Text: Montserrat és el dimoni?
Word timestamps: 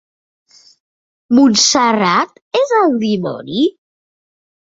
Montserrat 1.39 2.41
és 2.61 2.73
el 2.79 2.97
dimoni? 3.05 3.67